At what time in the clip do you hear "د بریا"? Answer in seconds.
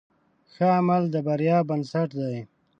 1.13-1.57